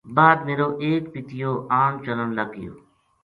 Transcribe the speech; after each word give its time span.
بعد 0.17 0.37
میرو 0.47 0.67
ایک 0.83 1.03
پِتیو 1.13 1.51
آن 1.81 1.91
چلن 2.05 2.29
لگ 2.37 2.49
گیو 2.57 2.73